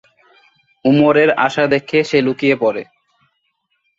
উমরের 0.85 1.29
আসা 1.37 1.63
দেখে 1.67 1.99
সে 2.03 2.17
লুকিয়ে 2.21 2.55
পরে। 2.55 2.83